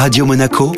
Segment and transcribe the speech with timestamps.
[0.00, 0.72] Radio Monaco,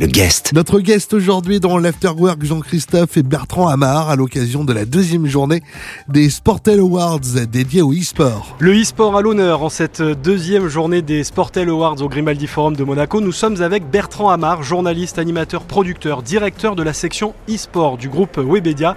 [0.00, 0.52] le guest.
[0.52, 5.62] Notre guest aujourd'hui dans l'Afterwork, Jean-Christophe et Bertrand Amar, à l'occasion de la deuxième journée
[6.08, 8.56] des Sportel Awards dédiés au e-sport.
[8.58, 12.82] Le e-sport à l'honneur en cette deuxième journée des Sportel Awards au Grimaldi Forum de
[12.82, 13.20] Monaco.
[13.20, 18.38] Nous sommes avec Bertrand Amar, journaliste, animateur, producteur, directeur de la section e-sport du groupe
[18.38, 18.96] Webedia.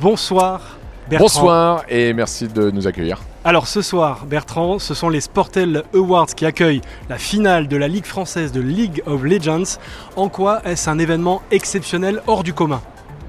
[0.00, 0.78] Bonsoir.
[1.10, 1.26] Bertrand.
[1.26, 3.18] Bonsoir et merci de nous accueillir.
[3.42, 7.88] Alors ce soir, Bertrand, ce sont les Sportel Awards qui accueillent la finale de la
[7.88, 9.78] Ligue française de League of Legends.
[10.16, 12.82] En quoi est-ce un événement exceptionnel hors du commun?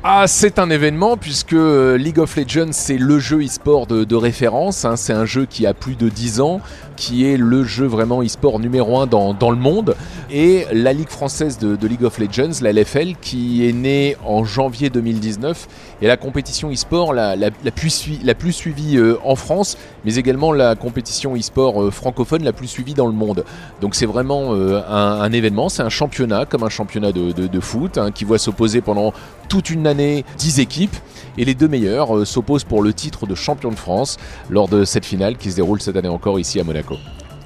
[0.03, 4.83] Ah, c'est un événement puisque euh, League of Legends, c'est le jeu e-sport de, référence.
[4.83, 4.97] hein.
[4.97, 6.59] C'est un jeu qui a plus de 10 ans,
[6.97, 9.95] qui est le jeu vraiment e-sport numéro 1 dans, dans le monde.
[10.33, 14.89] Et la Ligue française de, League of Legends, la LFL, qui est née en janvier
[14.89, 15.67] 2019,
[16.01, 17.35] est la compétition e-sport la,
[17.75, 22.53] plus, la plus suivie euh, en France, mais également la compétition e-sport euh, francophone la
[22.53, 23.43] plus suivie dans le monde.
[23.81, 28.11] Donc c'est vraiment euh, un, événement, c'est un championnat, comme un championnat de, foot, hein,
[28.11, 29.11] qui voit s'opposer pendant
[29.49, 30.95] toute une année 10 équipes,
[31.37, 34.15] et les deux meilleurs s'opposent pour le titre de champion de France
[34.49, 36.95] lors de cette finale qui se déroule cette année encore ici à Monaco.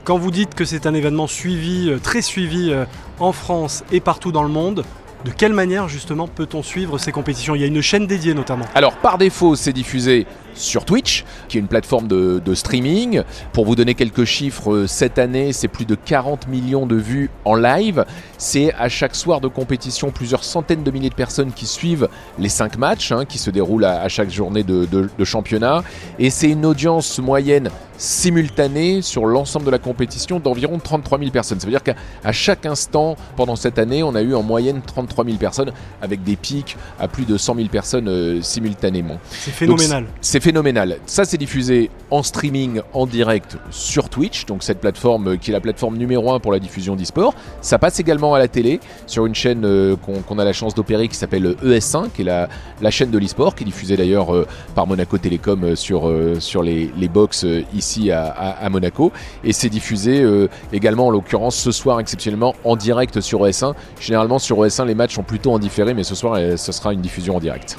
[0.06, 2.86] Quand vous dites que c'est un événement suivi, euh, très suivi euh,
[3.20, 4.86] en France et partout dans le monde,
[5.26, 7.56] de quelle manière justement peut-on suivre ces compétitions?
[7.56, 8.66] Il y a une chaîne dédiée notamment.
[8.76, 13.24] Alors par défaut, c'est diffusé sur Twitch, qui est une plateforme de, streaming.
[13.52, 17.32] Pour vous donner quelques chiffres, euh, cette année, c'est plus de 40 millions de vues
[17.44, 18.06] en live.
[18.38, 22.50] C'est à chaque soir de compétition plusieurs centaines de milliers de personnes qui suivent les
[22.50, 25.84] 5 matchs hein, qui se déroulent à, chaque journée de championnat.
[26.20, 31.60] Et c'est une audience moyenne simultanée sur l'ensemble de la compétition d'environ 33 000 personnes.
[31.60, 35.26] Ça veut dire qu'à chaque instant pendant cette année, on a eu en moyenne 33
[35.26, 35.72] 000 personnes
[36.02, 39.18] avec des pics à plus de 100 000 personnes euh, simultanément.
[39.30, 40.06] C'est phénoménal.
[40.22, 40.98] C'est phénoménal.
[41.06, 45.54] Ça, c'est diffusé en streaming, en direct sur Twitch, donc cette plateforme euh, qui est
[45.54, 47.34] la plateforme numéro 1 pour la diffusion d'e-sport.
[47.62, 51.08] Ça passe également à la télé sur une chaîne euh, qu'on a la chance d'opérer
[51.08, 52.50] qui s'appelle euh, ES1, qui est la,
[52.82, 56.92] la chaîne de l'e-sport, qui est diffusée d'ailleurs euh, par Monaco Télécom sur, sur les,
[56.98, 57.46] les box
[57.86, 59.12] ici à, Monaco.
[59.44, 63.74] Et c'est diffusé euh, également, en l'occurrence, ce soir exceptionnellement en direct sur ES1.
[64.00, 66.94] Généralement, sur ES1, les matchs sont plutôt en différé, mais ce soir, euh, ce sera
[66.94, 67.78] une diffusion en direct.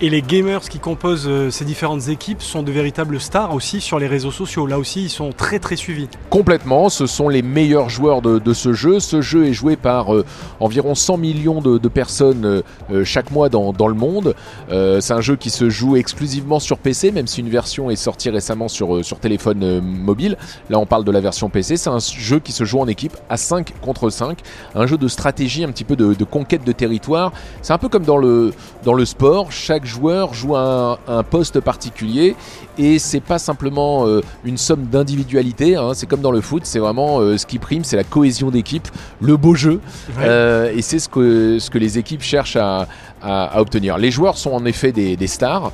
[0.00, 4.00] Et les gamers qui composent euh, ces différentes équipes sont de véritables stars aussi sur
[4.00, 4.66] les réseaux sociaux.
[4.66, 6.08] Là aussi, ils sont très très suivis.
[6.30, 8.98] Complètement, ce sont les meilleurs joueurs de, ce jeu.
[8.98, 10.24] Ce jeu est joué par euh,
[10.58, 14.34] environ 100 millions de, personnes euh, chaque mois dans, le monde.
[14.68, 18.30] C'est un jeu qui se joue exclusivement sur PC, même si une version est sortie
[18.30, 20.36] récemment sur, téléphone mobile.
[20.70, 21.76] Là, on parle de la version PC.
[21.76, 24.38] C'est un jeu qui se joue en équipe à 5 contre 5.
[24.74, 27.32] Un jeu de stratégie, un petit peu de, de conquête de territoire.
[27.62, 28.52] C'est un peu comme dans le,
[28.82, 29.52] dans le sport.
[29.64, 32.36] Chaque joueur joue un, un poste particulier
[32.76, 35.74] et c'est pas simplement euh, une somme d'individualité.
[35.76, 35.92] hein.
[35.94, 36.64] C'est comme dans le foot.
[36.66, 38.86] C'est vraiment euh, ce qui prime, c'est la cohésion d'équipe,
[39.22, 39.80] le beau jeu.
[40.18, 40.24] Ouais.
[40.26, 42.86] Euh, et c'est ce que, ce que les équipes cherchent à,
[43.22, 43.96] à- à obtenir.
[43.96, 45.72] Les joueurs sont en effet des, des stars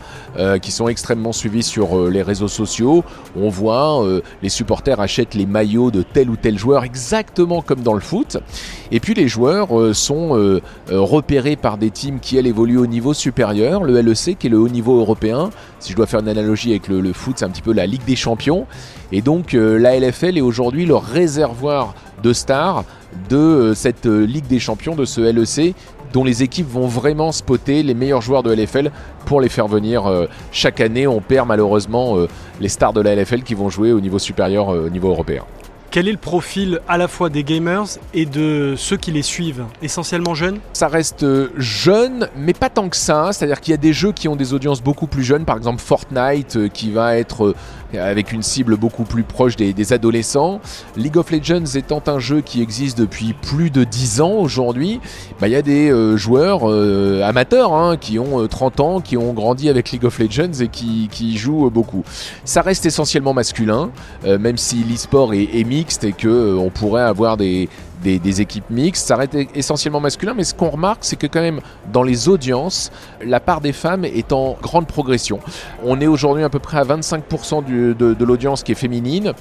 [0.63, 3.03] qui sont extrêmement suivis sur les réseaux sociaux.
[3.37, 4.07] On voit
[4.43, 8.37] les supporters achètent les maillots de tel ou tel joueur exactement comme dans le foot.
[8.93, 13.80] Et puis les joueurs sont repérés par des teams qui elles évoluent au niveau supérieur,
[13.85, 15.51] le LEC qui est le haut niveau européen.
[15.79, 18.05] Si je dois faire une analogie avec le, foot, c'est un petit peu la Ligue
[18.05, 18.67] des Champions.
[19.13, 22.85] Et donc euh, la LFL est aujourd'hui le réservoir de stars
[23.29, 25.75] de euh, cette euh, Ligue des Champions, de ce LEC,
[26.13, 28.91] dont les équipes vont vraiment spotter les meilleurs joueurs de LFL
[29.27, 31.07] pour les faire venir chaque année.
[31.07, 32.17] On perd malheureusement
[32.61, 35.45] les stars de la LFL qui vont jouer au niveau supérieur, au niveau européen.
[35.91, 39.65] Quel est le profil à la fois des gamers et de ceux qui les suivent
[39.83, 40.61] Essentiellement jeunes?
[40.73, 43.31] Ça reste euh, jeune, mais pas tant que ça.
[43.33, 45.45] C'est-à-dire qu'il y a des jeux qui ont des audiences beaucoup plus jeunes.
[45.45, 47.55] Par exemple, Fortnite, euh, qui va être euh,
[47.99, 50.61] avec une cible beaucoup plus proche des, adolescents.
[50.97, 55.01] League of Legends étant un jeu qui existe depuis plus de 10 ans aujourd'hui,
[55.41, 56.67] bah, il y a des joueurs
[57.25, 60.69] amateurs hein, qui ont euh, 30 ans, qui ont grandi avec League of Legends et
[60.69, 62.05] qui, jouent beaucoup.
[62.45, 63.91] Ça reste essentiellement masculin,
[64.25, 65.65] même si l'e-sport est, est
[66.05, 67.69] et que euh, on pourrait avoir des,
[68.03, 69.07] des, des équipes mixtes.
[69.07, 71.61] Ça reste essentiellement masculin, mais ce qu'on remarque, c'est que quand même
[71.93, 72.91] dans les audiences,
[73.25, 75.41] la part des femmes est en grande progression.
[75.85, 79.33] On est aujourd'hui à peu près à 25% du- de, de l'audience qui est féminine.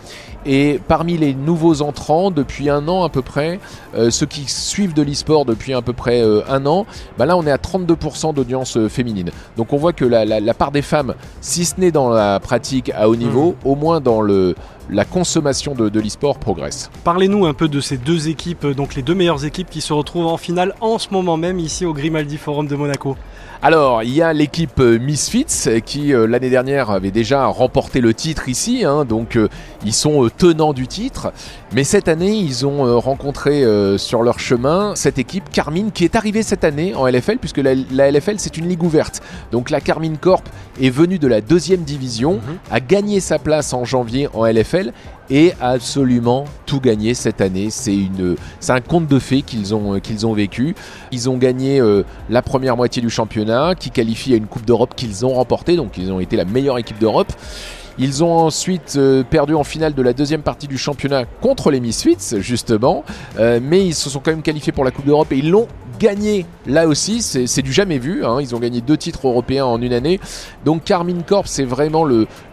[0.46, 3.60] Et parmi les nouveaux entrants, depuis un an à peu près,
[3.96, 6.86] euh, ceux qui suivent de l'e-sport depuis à peu près euh, un an,
[7.18, 9.32] bah là on est à 32% d'audience euh, féminine.
[9.58, 12.40] Donc on voit que la, la- la part des femmes, si ce n'est dans la
[12.40, 14.56] pratique à haut niveau, au moins dans le,
[14.90, 16.90] la consommation de, de l'e-sport progresse.
[17.04, 19.94] Parlez-nous un peu de ces deux équipes, euh, donc les deux meilleures équipes qui se
[19.94, 23.18] retrouvent en finale en ce moment même ici au Grimaldi Forum de Monaco.
[23.62, 28.14] Alors, il y a l'équipe euh, Misfits euh, qui l'année dernière avait déjà remporté le
[28.14, 29.38] titre ici, hein, donc
[29.86, 31.34] ils sont tenants du titre.
[31.72, 36.04] Mais cette année, ils ont euh, rencontré euh, sur leur chemin cette équipe Carmine qui
[36.04, 39.22] est arrivée cette année en LFL, puisque la, la LFL c'est une ligue ouverte.
[39.52, 40.44] Donc la Carmine Corp
[40.82, 42.58] est venue de la deuxième division, Mhm.
[42.72, 44.94] a gagné sa place en janvier en LFL
[45.30, 47.68] et a absolument tout gagné cette année.
[47.70, 50.74] C'est une, c'est un conte de fées qu'ils ont, euh, qu'ils ont vécu.
[51.12, 52.02] Ils ont gagné euh,
[52.32, 56.00] la première moitié du championnat, qui qualifie à une Coupe d'Europe qu'ils ont remportée, donc
[56.00, 57.32] ils ont été la meilleure équipe d'Europe.
[58.00, 61.80] Ils ont ensuite euh, perdu en finale de la deuxième partie du championnat contre les
[61.80, 63.04] Misfits, justement,
[63.38, 65.68] Euh, mais ils se sont quand même qualifiés pour la Coupe d'Europe et ils l'ont
[66.00, 67.22] gagné là aussi.
[67.22, 68.26] C'est du jamais vu.
[68.26, 68.38] hein.
[68.40, 70.20] Ils ont gagné deux titres européens en une année.
[70.66, 72.06] Donc Carmine Corp, c'est vraiment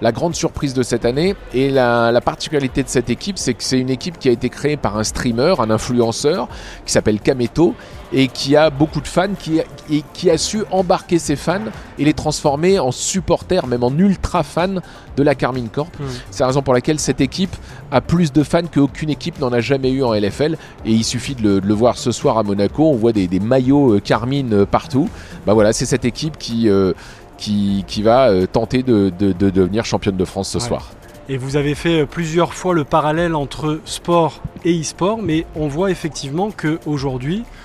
[0.03, 1.37] la grande surprise de cette année.
[1.55, 4.49] Et la, la particularité de cette équipe, c'est que c'est une équipe qui a été
[4.49, 6.49] créée par un streamer, un influenceur,
[6.85, 7.75] qui s'appelle Kameto,
[8.13, 9.61] et qui a beaucoup de fans, qui,
[9.91, 11.61] et qui a su embarquer ses fans
[11.99, 14.77] et les transformer en supporters, même en ultra fans
[15.17, 15.91] de la Carmine Corp.
[15.99, 16.07] Mhm.
[16.31, 17.55] C'est la raison pour laquelle cette équipe
[17.91, 20.57] a plus de fans qu'aucune équipe n'en a jamais eu en LFL.
[20.85, 22.85] Et il suffit de le, de le voir ce soir à Monaco.
[22.91, 25.09] On voit des, des maillots euh, Carmine euh, partout.
[25.47, 26.93] Bah voilà, c'est cette équipe qui, euh,
[27.39, 30.65] qui, qui va euh, tenter de, de- de devenir championne de France ce Ouais.
[30.65, 30.91] soir.
[31.29, 35.91] Et vous avez fait plusieurs fois le parallèle entre sport et e-sport, mais on voit
[35.91, 37.56] effectivement que aujourd'hui, euh,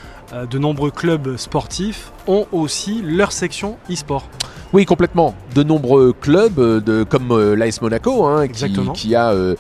[0.50, 4.30] de nombreux clubs sportifs ont aussi leur section e-sport.
[4.74, 5.36] Oui, complètement.
[5.54, 9.56] De nombreux clubs, euh, de, comme euh, l'AS Monaco, hein, qui, a euh,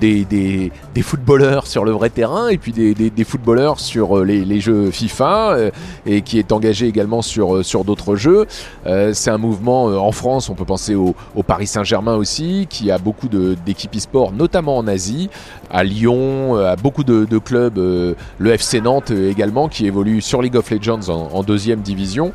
[0.00, 4.44] des, des, des footballeurs sur le vrai terrain et puis des, des, footballeurs sur les,
[4.44, 5.56] les jeux FIFA
[6.06, 8.46] et qui est engagé également sur, sur d'autres jeux.
[8.84, 12.98] C'est un mouvement en France, on peut penser au, au Paris Saint-Germain aussi, qui a
[12.98, 15.30] beaucoup d'équipes e-sport, notamment en Asie,
[15.70, 20.56] à Lyon, à beaucoup de, de clubs, le FC Nantes également, qui évolue sur League
[20.56, 22.32] of Legends en, en deuxième division.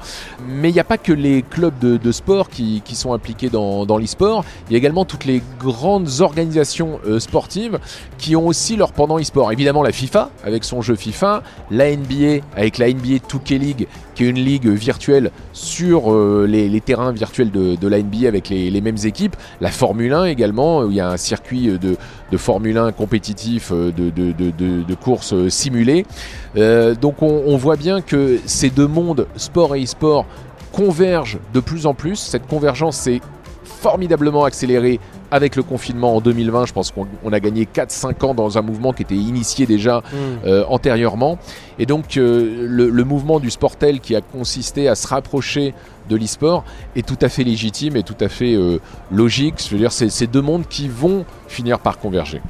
[0.48, 3.50] Mais il n'y a pas que les clubs de, de sport qui, qui sont impliqués
[3.50, 7.80] dans, dans l'e-sport, il y a également toutes les grandes organisations euh, sportives
[8.18, 9.52] qui ont aussi leur pendant e-sport.
[9.52, 14.26] Évidemment la FIFA avec son jeu FIFA, la NBA avec la NBA 2K League qui
[14.26, 18.98] est une ligue virtuelle sur euh, les, terrains virtuels de, la NBA avec les, mêmes
[19.06, 21.96] équipes, la Formule 1 également, où il y a un circuit de,
[22.32, 26.06] de Formule 1 compétitif euh, de, courses euh, simulées.
[26.58, 30.26] Euh, donc on, on voit bien que ces deux mondes, sport et e-sport,
[30.72, 32.16] convergent de plus en plus.
[32.16, 33.22] Cette convergence s'est
[33.64, 35.00] formidablement accélérée
[35.32, 36.66] avec le confinement en 2020.
[36.66, 40.02] Je pense qu'on on a gagné 4-5 ans dans un mouvement qui était initié déjà
[40.46, 41.38] euh, antérieurement.
[41.78, 45.74] Et donc euh, le, le mouvement du Sportel qui a consisté à se rapprocher
[46.10, 46.64] de l'e-sport
[46.96, 48.80] est tout à fait légitime et tout à fait euh,
[49.12, 49.64] logique.
[49.64, 52.42] Je veux dire, c'est ces deux mondes qui vont finir par converger.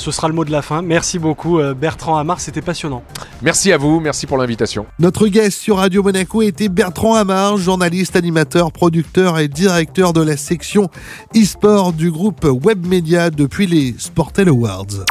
[0.00, 0.80] Ce sera le mot de la fin.
[0.80, 3.02] Merci beaucoup euh, Bertrand Hamar, c'était passionnant.
[3.42, 4.86] Merci à vous, merci pour l'invitation.
[4.98, 10.38] Notre guest sur Radio Monaco était Bertrand Hamar, journaliste, animateur, producteur et directeur de la
[10.38, 10.88] section
[11.36, 15.04] e-sport du groupe Webmedia depuis les Sportel Awards.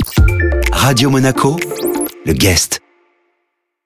[0.72, 1.56] Radio Monaco,
[2.26, 2.82] le guest.